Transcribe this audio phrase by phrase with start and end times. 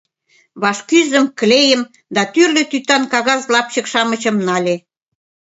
[0.61, 1.81] Вашкӱзым, клейым
[2.15, 4.75] да тӱрлӧ тӱтан кагаз лапчык-шамычым нале.